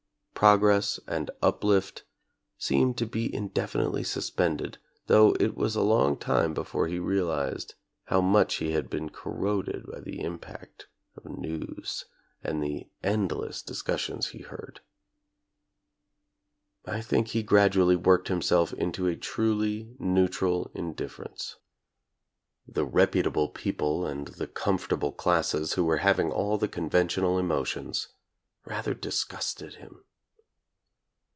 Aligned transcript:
Progress 0.33 0.99
and 1.05 1.29
uplift 1.43 2.03
seemed 2.57 2.97
to 2.97 3.05
be 3.05 3.31
in 3.31 3.49
definitely 3.49 4.03
suspended, 4.03 4.79
though 5.05 5.35
it 5.39 5.55
was 5.55 5.75
a 5.75 5.83
long 5.83 6.17
time 6.17 6.51
before 6.55 6.87
he 6.87 6.97
realized 6.97 7.75
how 8.05 8.21
much 8.21 8.55
he 8.55 8.71
had 8.71 8.89
been 8.89 9.07
corroded 9.11 9.85
by 9.85 9.99
the 9.99 10.19
impact 10.21 10.87
of 11.15 11.25
news 11.25 12.05
and 12.43 12.63
the 12.63 12.89
endless 13.03 13.61
discussions 13.61 14.29
he 14.29 14.39
heard. 14.39 14.79
I 16.87 17.01
think 17.01 17.27
he 17.27 17.43
gradually 17.43 17.95
worked 17.95 18.27
himself 18.27 18.73
into 18.73 19.05
a 19.05 19.15
truly 19.15 19.95
neutral 19.99 20.71
indifference. 20.73 21.57
The 22.67 22.83
reputable 22.87 23.49
people 23.49 24.07
and 24.07 24.27
the 24.29 24.47
comfortable 24.47 25.11
classes 25.11 25.73
who 25.73 25.83
were 25.85 25.97
hav 25.97 26.19
ing 26.19 26.31
all 26.31 26.57
the 26.57 26.67
conventional 26.67 27.37
emotions 27.37 28.07
rather 28.65 28.95
disgusted 28.95 29.75
him. 29.75 30.03